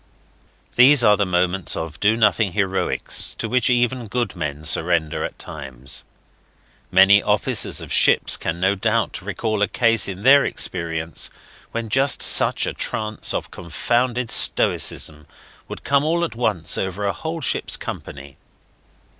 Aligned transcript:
These 0.77 1.03
are 1.03 1.15
the 1.15 1.27
moments 1.27 1.75
of 1.77 1.99
do 1.99 2.17
nothing 2.17 2.53
heroics 2.53 3.35
to 3.35 3.47
which 3.47 3.69
even 3.69 4.07
good 4.07 4.35
men 4.35 4.63
surrender 4.65 5.23
at 5.23 5.37
times. 5.37 6.05
Many 6.91 7.21
officers 7.21 7.81
of 7.81 7.93
ships 7.93 8.35
can 8.35 8.59
no 8.59 8.73
doubt 8.73 9.21
recall 9.21 9.61
a 9.61 9.67
case 9.67 10.07
in 10.07 10.23
their 10.23 10.43
experience 10.43 11.29
when 11.71 11.87
just 11.87 12.23
such 12.23 12.65
a 12.65 12.73
trance 12.73 13.31
of 13.31 13.51
confounded 13.51 14.31
stoicism 14.31 15.27
would 15.67 15.83
come 15.83 16.03
all 16.03 16.23
at 16.25 16.33
once 16.35 16.79
over 16.79 17.05
a 17.05 17.13
whole 17.13 17.39
ship's 17.41 17.77
company. 17.77 18.37